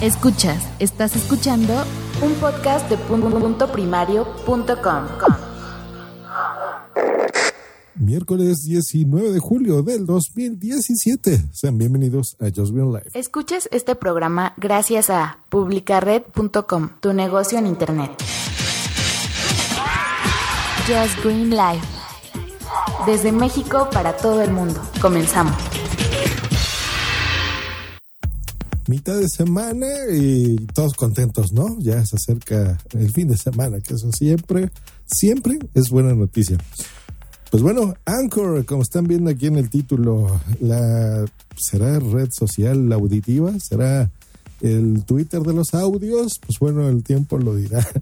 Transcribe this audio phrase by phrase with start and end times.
[0.00, 1.72] Escuchas, estás escuchando
[2.20, 5.04] un podcast de punto primario.com.
[7.94, 11.44] Miércoles 19 de julio del 2017.
[11.52, 13.18] Sean bienvenidos a Just Green Life.
[13.18, 18.10] Escuchas este programa gracias a publicared.com, tu negocio en internet.
[20.86, 21.86] Just Green Life.
[23.06, 24.82] Desde México para todo el mundo.
[25.00, 25.54] Comenzamos.
[28.88, 31.78] Mitad de semana y todos contentos, ¿no?
[31.80, 34.70] Ya se acerca el fin de semana, que eso siempre,
[35.06, 36.58] siempre es buena noticia.
[37.50, 40.40] Pues bueno, Anchor, como están viendo aquí en el título,
[41.56, 44.10] será red social auditiva, será
[44.60, 47.86] el Twitter de los audios, pues bueno, el tiempo lo dirá.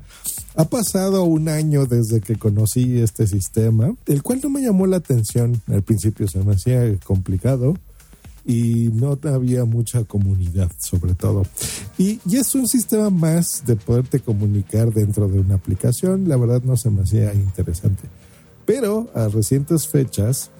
[0.55, 4.99] Ha pasado un año desde que conocí este sistema, el cual no me llamó la
[4.99, 5.63] atención.
[5.67, 7.75] Al principio se me hacía complicado
[8.45, 11.45] y no había mucha comunidad sobre todo.
[11.99, 16.63] Y, y, es un sistema más de poderte comunicar dentro de una aplicación, la verdad
[16.63, 18.03] no se me hacía interesante.
[18.65, 20.51] Pero a recientes fechas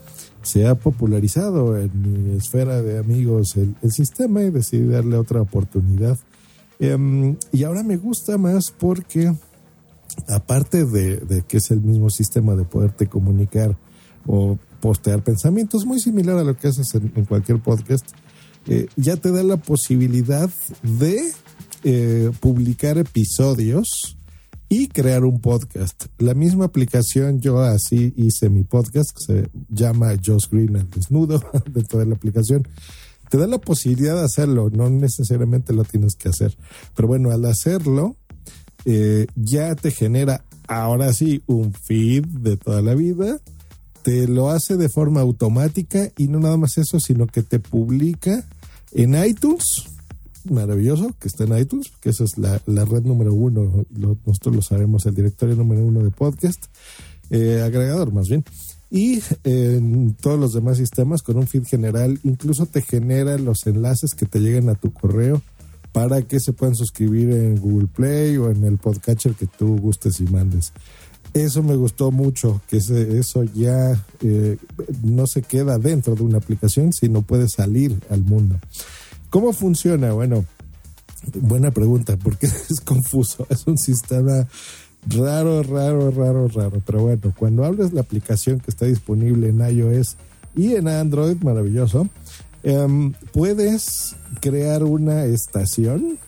[0.43, 1.91] se ha popularizado en
[2.31, 6.19] mi esfera de amigos el, sistema y decidí darle otra oportunidad.
[6.81, 9.33] Um, y ahora me gusta más porque
[10.29, 13.77] aparte de, de que es el mismo sistema de poderte comunicar
[14.27, 18.05] o postear pensamientos, muy similar a lo que haces en, cualquier podcast,
[18.67, 20.51] eh, ya te da la posibilidad
[20.83, 21.33] de
[21.85, 24.19] eh, publicar episodios
[24.69, 26.07] y crear un podcast.
[26.19, 31.41] La misma aplicación, yo así hice mi podcast, que se llama Josh Green al desnudo,
[31.71, 32.67] dentro de la aplicación.
[33.31, 36.57] Te da la posibilidad de hacerlo, no necesariamente lo tienes que hacer.
[36.97, 38.17] Pero bueno, al hacerlo,
[38.85, 43.41] eh, ya te genera ahora sí un feed de toda la vida
[44.03, 48.45] te lo hace de forma automática y no nada más eso, sino que te publica
[48.93, 49.65] en iTunes.
[50.51, 53.85] Maravilloso que está en iTunes, que esa es la, la red número uno,
[54.27, 56.65] nosotros lo sabemos, el directorio número uno de podcast,
[57.31, 58.45] eh, agregador más bien.
[58.91, 64.15] Y en todos los demás sistemas con un feed general, incluso te genera los enlaces
[64.15, 65.41] que te lleguen a tu correo
[65.93, 70.21] para que se puedan suscribir en Google Play o en el podcatcher que tú gustes
[70.21, 70.73] y mandes.
[71.35, 74.59] Eso me gustó mucho, que eso ya eh,
[75.03, 78.59] no se queda dentro de una aplicación, sino puede salir al mundo.
[79.31, 80.13] ¿Cómo funciona?
[80.13, 80.45] Bueno,
[81.41, 83.47] buena pregunta, porque es confuso.
[83.49, 84.47] Es un sistema
[85.07, 86.83] raro, raro, raro, raro.
[86.85, 90.17] Pero bueno, cuando abres la aplicación que está disponible en iOS
[90.55, 92.09] y en Android, maravilloso,
[92.65, 96.19] um, puedes crear una estación.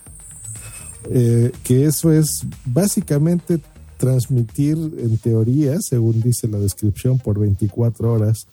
[1.11, 3.61] Eh, que eso es básicamente
[3.97, 8.47] transmitir en teoría, según dice la descripción, por 24 horas,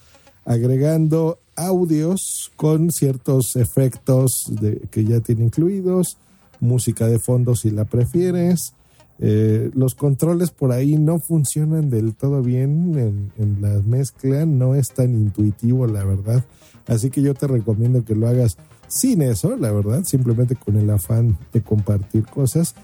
[0.45, 4.51] agregando audios con ciertos efectos
[4.91, 6.17] que ya tiene incluidos,
[6.61, 8.75] música de fondo si la prefieres.
[9.19, 14.75] Eh, los controles por ahí no funcionan del todo bien en, en la mezcla, no
[14.75, 16.45] es tan intuitivo la verdad.
[16.87, 18.57] Así que yo te recomiendo que lo hagas
[18.89, 22.75] sin eso, la verdad, simplemente con el afán de compartir cosas.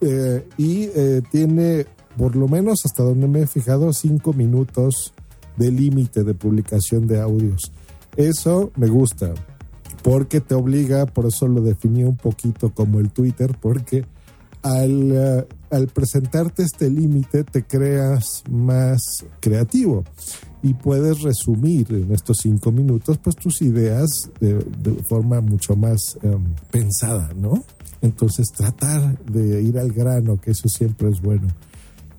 [0.00, 1.86] Eh, y eh, tiene
[2.18, 5.14] por lo menos hasta donde me he fijado, cinco minutos
[5.56, 7.72] de límite de publicación de audios.
[8.16, 9.32] Eso me gusta,
[10.02, 14.04] porque te obliga, por eso lo definí un poquito como el Twitter, porque
[14.62, 20.02] al, al presentarte este límite te creas más creativo
[20.60, 24.58] y puedes resumir en estos cinco minutos pues tus ideas de,
[25.08, 27.62] forma mucho más um, pensada, ¿no?
[28.02, 31.46] Entonces tratar de ir al grano, que eso siempre es bueno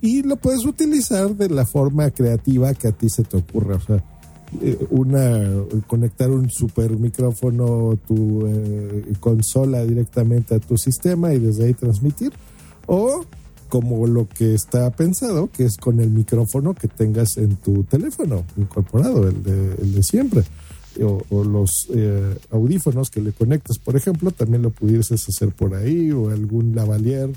[0.00, 3.76] y lo puedes utilizar de la forma creativa que a ti se te ocurra.
[3.76, 4.02] O sea,
[4.62, 11.66] eh, una conectar un super micrófono, tu eh, consola directamente a tu sistema y desde
[11.66, 12.32] ahí transmitir.
[12.86, 13.24] O
[13.68, 18.44] como lo que está pensado, que es con el micrófono que tengas en tu teléfono
[18.56, 20.42] incorporado, el de, el de siempre.
[21.30, 26.10] O, los eh, audífonos que le conectas, por ejemplo, también lo pudieses hacer por ahí,
[26.10, 27.30] o algún lavalier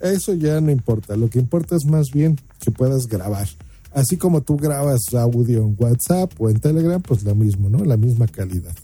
[0.00, 1.16] eso ya no importa.
[1.16, 3.48] Lo que importa es más bien que puedas grabar.
[3.92, 7.84] Así como tú grabas audio en WhatsApp o en Telegram, pues lo mismo, ¿no?
[7.84, 8.74] La misma calidad.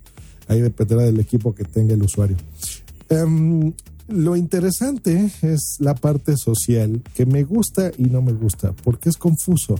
[0.49, 2.37] Ahí dependerá del equipo que tenga el usuario.
[3.11, 3.73] em,
[4.09, 9.17] lo interesante es la parte social que me gusta y no me gusta porque es
[9.17, 9.77] confuso.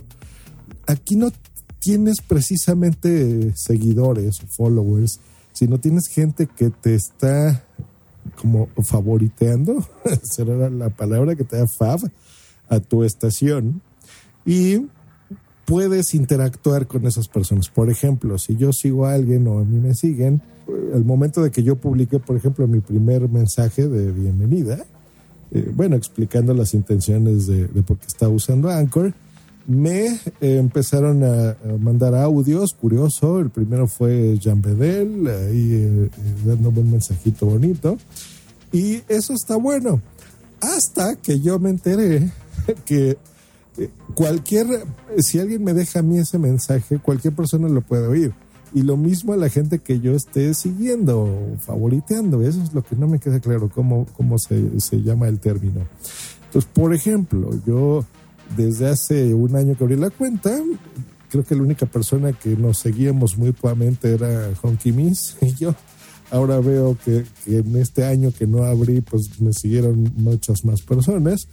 [0.87, 1.31] Aquí no
[1.79, 5.19] tienes precisamente seguidores o followers,
[5.53, 7.64] sino tienes gente que te está
[8.39, 9.85] como favoriteando,
[10.23, 11.99] será la palabra que te da fab
[12.69, 13.81] a tu estación
[14.45, 14.87] y
[15.65, 17.69] puedes interactuar con esas personas.
[17.69, 20.41] Por ejemplo, si yo sigo a alguien o a mí me siguen,
[20.93, 24.83] el momento de que yo publiqué, por ejemplo, mi primer mensaje de bienvenida,
[25.51, 29.13] eh, bueno, explicando las intenciones de, por qué estaba usando Anchor,
[29.67, 30.19] me eh,
[30.57, 36.09] empezaron a, mandar audios, curioso, el primero fue Jean Bedel, ahí eh,
[36.45, 37.97] dándome un mensajito bonito,
[38.71, 40.01] y eso está bueno,
[40.61, 42.31] hasta que yo me enteré
[42.85, 43.17] que
[44.13, 44.85] cualquier,
[45.17, 48.33] si alguien me deja a mí ese mensaje, cualquier persona lo puede oír.
[48.73, 52.41] Y lo mismo a la gente que yo esté siguiendo o favoriteando.
[52.41, 55.87] Eso es lo que no me queda claro, cómo, cómo se, se llama el término.
[56.47, 58.03] Entonces, por ejemplo, yo
[58.55, 60.57] desde hace un año que abrí la cuenta,
[61.29, 65.75] creo que la única persona que nos seguíamos mutuamente era Honky Miss y yo.
[66.31, 71.47] Ahora veo que, en este año que no abrí, pues me siguieron muchas más personas.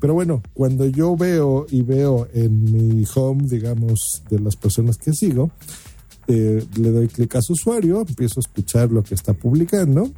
[0.00, 5.12] Pero bueno, cuando yo veo y veo en mi home, digamos, de las personas que
[5.12, 5.50] sigo,
[6.26, 10.10] eh, le doy clic a su usuario, empiezo a escuchar lo que está publicando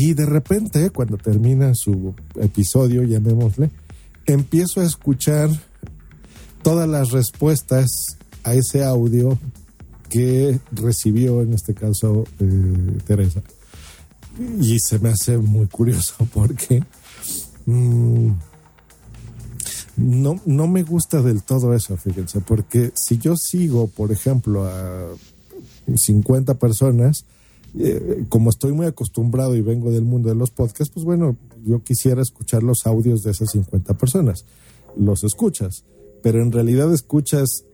[0.00, 3.68] y de repente, cuando termina su episodio, llamémosle,
[4.32, 5.50] empiezo a escuchar
[6.62, 9.38] todas las respuestas a ese audio
[10.08, 13.42] que recibió, en este caso, eh, Teresa.
[14.60, 16.82] Y se me hace muy curioso porque...
[17.66, 18.32] Mm,
[19.98, 25.08] no, no me gusta del todo eso, fíjense, porque si yo sigo, por ejemplo, a
[25.92, 27.24] 50 personas,
[27.76, 31.82] eh, como estoy muy acostumbrado y vengo del mundo de los podcasts, pues bueno, yo
[31.82, 34.44] quisiera escuchar los audios de esas 50 personas.
[34.96, 35.84] Los escuchas,
[36.22, 37.64] pero en realidad escuchas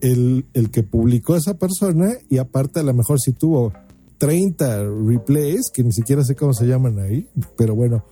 [0.00, 3.72] el, el que publicó esa persona y aparte a lo mejor si tuvo
[4.18, 8.04] 30 replays, que ni siquiera sé cómo se llaman ahí, pero bueno,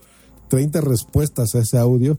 [0.49, 2.17] 30 respuestas a ese audio,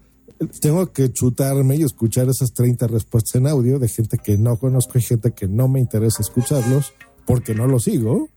[0.61, 4.99] tengo que chutarme y escuchar esas 30 respuestas en audio de gente que no conozco
[4.99, 6.93] y gente que no me interesa escucharlos
[7.27, 8.29] porque no los sigo.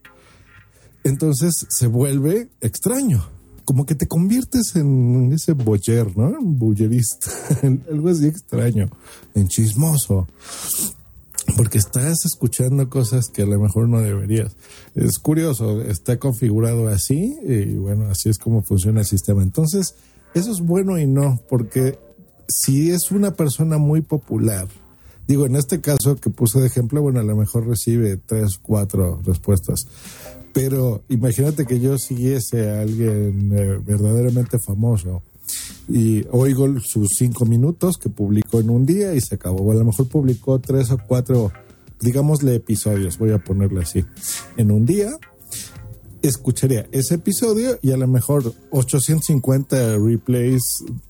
[1.04, 3.24] Entonces se vuelve extraño.
[3.66, 6.40] Como que te conviertes en ese boyer, ¿no?
[6.40, 7.32] Un bullerista.
[7.92, 8.90] Algo así extraño.
[9.36, 10.28] En chismoso.
[11.58, 14.56] Porque estás escuchando cosas que a lo mejor no deberías.
[14.96, 19.42] Es curioso, está configurado así y bueno, así es como funciona el sistema.
[19.42, 19.96] Entonces,
[20.34, 21.98] eso es bueno y no, porque
[22.48, 24.68] si es una persona muy popular,
[25.28, 29.22] digo, en este caso que puse de ejemplo, bueno, a lo mejor recibe tres, cuatro
[29.24, 29.86] respuestas.
[30.54, 35.24] Pero imagínate que yo siguiese a alguien eh, verdaderamente famoso
[35.88, 39.62] y oigo sus cinco minutos que publicó en un día y se acabó.
[39.62, 41.52] O a lo mejor publicó tres o cuatro,
[42.00, 44.04] digámosle episodios, voy a ponerle así,
[44.58, 45.12] en un día
[46.22, 50.62] escucharía ese episodio y a lo mejor 850 replays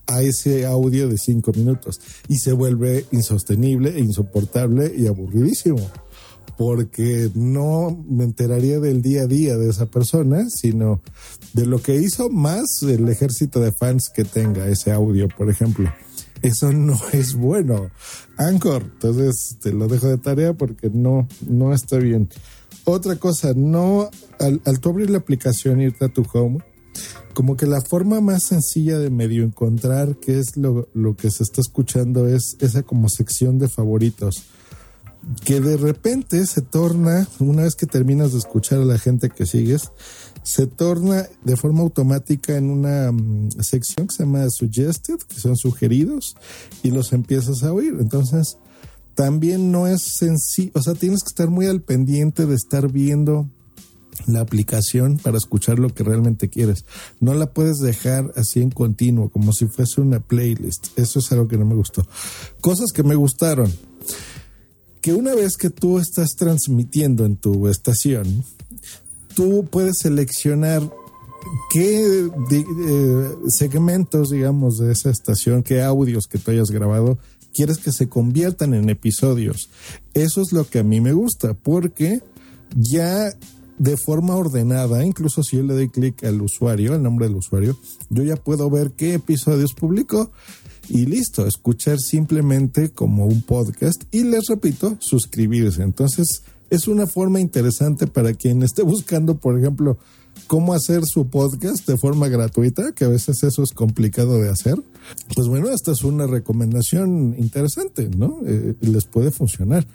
[0.08, 5.90] a ese audio de 5 minutos y se vuelve insostenible e insoportable y aburridísimo
[6.62, 11.02] porque no me enteraría del día a día de esa persona, sino
[11.54, 15.92] de lo que hizo más el ejército de fans que tenga ese audio, por ejemplo.
[16.44, 17.90] Eso no es bueno.
[18.38, 22.30] Anchor, entonces te lo dejo de tarea porque no, no está bien.
[22.84, 26.60] Otra cosa, no, al, al tú abrir la aplicación irte a tu home,
[27.34, 31.42] como que la forma más sencilla de medio encontrar qué es lo, lo que se
[31.42, 34.44] está escuchando es esa como sección de favoritos
[35.44, 39.46] que de repente se torna, una vez que terminas de escuchar a la gente que
[39.46, 39.92] sigues,
[40.44, 45.56] se torna de forma automática en una mm, sección que se llama suggested, que son
[45.56, 46.36] sugeridos,
[46.84, 47.96] y los empiezas a oír.
[48.00, 48.58] Entonces,
[49.16, 53.48] también no es sencillo, o sea, tienes que estar muy al pendiente de estar viendo
[54.28, 56.86] la aplicación para escuchar lo que realmente quieres.
[57.20, 60.98] No la puedes dejar así en continuo, como si fuese una playlist.
[60.98, 62.06] Eso es algo que no me gustó.
[62.62, 63.72] Cosas que me gustaron.
[65.02, 68.44] Que una vez que tú estás transmitiendo en tu estación,
[69.36, 70.88] tú puedes seleccionar
[71.72, 77.18] qué eh, segmentos, digamos, de esa estación, qué audios que tú hayas grabado
[77.54, 79.70] quieres que se conviertan en episodios.
[80.14, 82.22] Eso es lo que a mí me gusta, porque
[82.76, 83.32] ya
[83.78, 87.78] de forma ordenada, incluso si yo le doy clic al usuario, al nombre del usuario,
[88.10, 90.32] yo ya puedo ver qué episodios publicó
[90.90, 95.84] y listo, escuchar simplemente como un podcast y les repito, suscribirse.
[95.84, 99.98] Entonces, es una forma interesante para quien esté buscando, por ejemplo,
[100.48, 104.76] cómo hacer su podcast de forma gratuita, que a veces eso es complicado de hacer.
[105.36, 108.40] Pues bueno, esta es una recomendación interesante, ¿no?
[108.46, 109.86] Eh, les puede funcionar.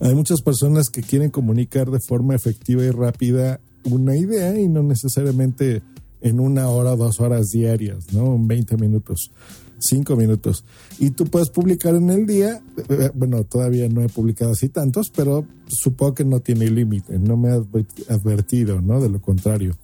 [0.00, 4.82] Hay muchas personas que quieren comunicar de forma efectiva y rápida una idea y no
[4.82, 5.82] necesariamente
[6.20, 8.34] en una hora, dos horas diarias, ¿no?
[8.34, 9.30] En 20 minutos,
[9.78, 10.64] 5 minutos.
[10.98, 15.10] Y tú puedes publicar en el día, eh, bueno, todavía no he publicado así tantos,
[15.14, 17.60] pero supongo que no tiene límite, no me ha
[18.08, 19.00] advertido, ¿no?
[19.00, 19.76] De lo contrario.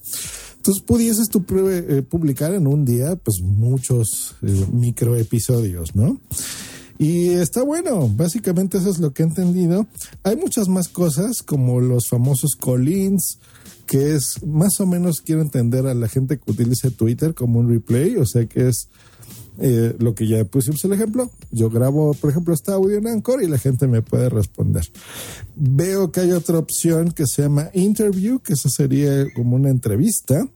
[0.57, 6.19] Entonces pudieses tú eh, publicar en un día, pues muchos eh, micro episodios, ¿no?
[6.97, 9.87] Y está bueno, básicamente eso es lo que he entendido.
[10.23, 13.39] Hay muchas más cosas como los famosos Collins,
[13.87, 17.69] que es más o menos quiero entender a la gente que utiliza Twitter como un
[17.69, 18.89] replay, o sea que es
[19.59, 21.31] eh, lo que ya pusimos el ejemplo.
[21.51, 24.85] Yo grabo, por ejemplo, este audio en Anchor y la gente me puede responder.
[25.55, 30.47] Veo que hay otra opción que se llama Interview, que eso sería como una entrevista,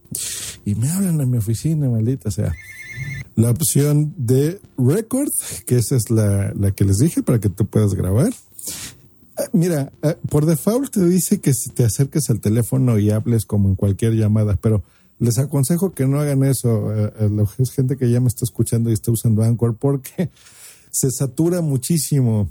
[0.65, 2.53] y me hablan a mi oficina, maldita sea.
[3.35, 5.29] La opción de Record,
[5.65, 8.33] que esa es la, la que les dije para que tú puedas grabar.
[9.53, 13.75] Mira, eh, por default te dice que te acerques al teléfono y hables como en
[13.75, 14.83] cualquier llamada, pero
[15.19, 16.93] les aconsejo que no hagan eso.
[16.93, 20.29] Eh, eh, la gente que ya me está escuchando y está usando Anchor porque
[20.91, 22.49] se satura muchísimo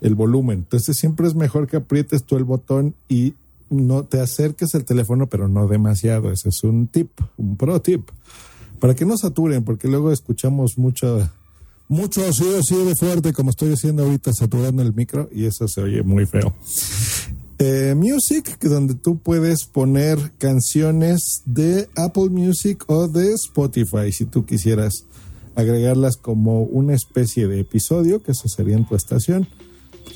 [0.00, 0.60] el volumen.
[0.60, 3.34] Entonces siempre es mejor que aprietes tú el botón y
[3.70, 6.30] no te acerques al teléfono, pero no demasiado.
[6.30, 8.08] Ese es un tip, un pro tip.
[8.80, 11.28] Para que no saturen, porque luego escuchamos mucho
[11.88, 15.82] mucho así, así de fuerte como estoy haciendo ahorita, saturando el micro y eso se
[15.82, 16.54] oye muy feo.
[17.66, 24.44] Eh, music, donde tú puedes poner canciones de Apple Music o de Spotify, si tú
[24.44, 25.06] quisieras
[25.54, 29.48] agregarlas como una especie de episodio, que eso sería en tu estación.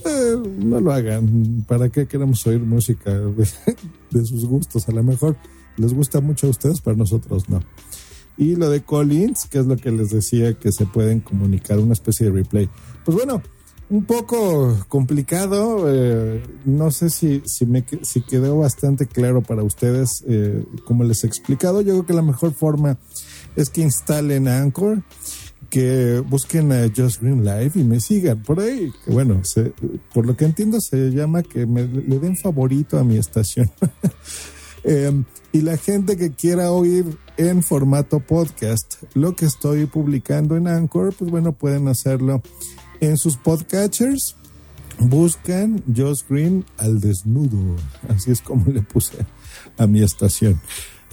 [0.05, 1.65] Eh, no lo hagan.
[1.67, 4.87] ¿Para qué queremos oír música de sus gustos?
[4.91, 5.35] A lo mejor
[5.79, 7.63] les gusta mucho a ustedes, pero nosotros no.
[8.37, 11.95] Y lo de Collins, que es lo que les decía que se pueden comunicar, una
[11.95, 12.69] especie de replay.
[13.07, 13.41] Pues bueno,
[13.91, 15.85] un poco complicado.
[15.89, 17.67] Eh, no sé si, si,
[18.03, 21.81] si quedó bastante claro para ustedes eh, como les he explicado.
[21.81, 22.99] Yo creo que la mejor forma
[23.57, 25.03] es que instalen Anchor,
[25.71, 28.93] que busquen a Just Green Live y me sigan por ahí.
[29.05, 29.41] Que bueno,
[30.13, 33.71] por lo que entiendo se llama que me, le den favorito a mi estación.
[34.85, 37.05] Em, y la gente que quiera oír
[37.37, 42.43] en formato podcast lo que estoy publicando en Anchor, pues bueno, pueden hacerlo
[43.01, 44.37] en sus podcatchers.
[45.01, 47.77] Buscan Josh Green al desnudo.
[48.09, 49.19] Así es como le puse
[49.77, 50.61] a mi estación.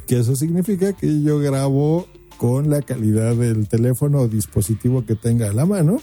[0.08, 5.50] Que eso significa que yo grabo con la calidad del teléfono o dispositivo que tenga
[5.50, 6.02] a la mano.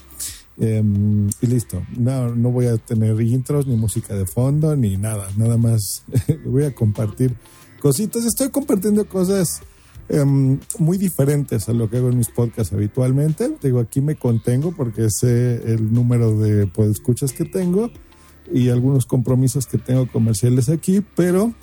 [0.59, 1.85] Em, y listo.
[1.97, 5.29] No, no voy a tener intros, ni música de fondo, ni nada.
[5.37, 6.05] Nada más
[6.45, 7.35] voy a compartir
[7.81, 8.25] cositas.
[8.25, 9.61] Estoy compartiendo cosas
[10.09, 13.57] em, muy diferentes a lo que hago en mis podcasts habitualmente.
[13.63, 17.91] Digo, aquí me contengo porque sé el número de escuchas que tengo
[18.53, 21.55] y algunos compromisos que tengo comerciales aquí, pero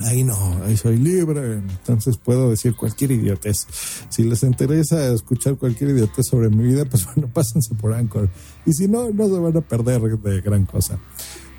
[0.00, 3.66] ahí no, ahí soy libre, entonces puedo decir cualquier idiotez.
[4.08, 8.28] Si les interesa escuchar cualquier idiotez sobre mi vida, pues bueno, pásense por Anchor.
[8.64, 10.98] Y si no, no se van a perder de gran cosa.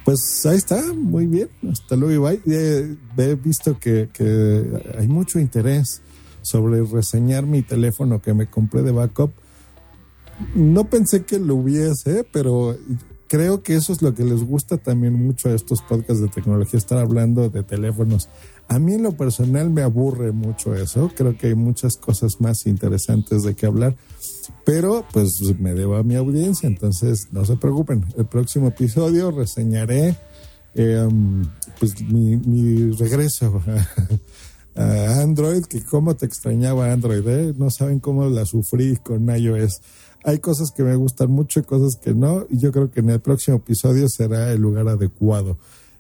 [0.08, 1.50] Pues ahí está, muy bien.
[1.70, 2.40] Hasta luego, bye.
[2.46, 4.08] he visto que,
[4.98, 6.02] hay mucho interés
[6.42, 9.34] sobre reseñar mi teléfono que me compré de backup.
[10.56, 12.78] No pensé que lo hubiese, pero
[13.28, 16.78] creo que eso es lo que les gusta también mucho a estos podcasts de tecnología,
[16.78, 18.30] estar hablando de teléfonos.
[18.68, 21.12] A mí en lo personal me aburre mucho eso.
[21.16, 23.96] Creo que hay muchas cosas más interesantes de qué hablar
[24.66, 28.06] pero pues me debo a mi audiencia, entonces no se preocupen.
[28.18, 30.16] El próximo episodio reseñaré
[30.76, 31.44] em,
[31.80, 33.62] pues mi, regreso
[34.78, 37.54] Android, que cómo te extrañaba Android, ¿eh?
[37.58, 39.82] no saben cómo la sufrí con iOS.
[40.24, 43.10] Hay cosas que me gustan mucho y cosas que no, y yo creo que en
[43.10, 45.58] el próximo episodio será el lugar adecuado.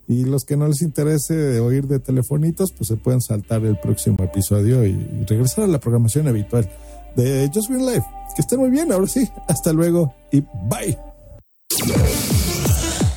[0.07, 4.23] Y los que no les interese oír de telefonitos, pues se pueden saltar el próximo
[4.23, 4.95] episodio y
[5.27, 6.69] regresar a la programación habitual
[7.15, 8.05] de Just Green Life.
[8.35, 9.27] Que estén muy bien, ahora sí.
[9.47, 10.97] Hasta luego y bye.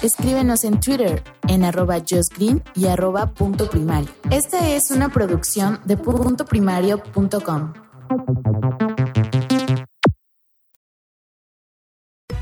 [0.03, 4.09] Escríbenos en Twitter en arroba justgreen y arroba punto primario.
[4.31, 7.75] Esta es una producción de puntoprimario.com.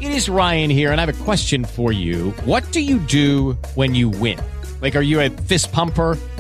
[0.01, 2.33] It is Ryan here and I have a question for you.
[2.45, 4.39] What do you do when you win?
[4.81, 6.17] Like, are you a fist pumper,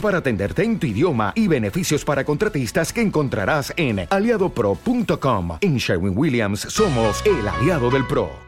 [0.00, 5.58] para atenderte en tu idioma y beneficios para contratistas que encontrarás en aliadopro.com.
[5.60, 8.38] En Sherwin Williams somos el aliado del PRO.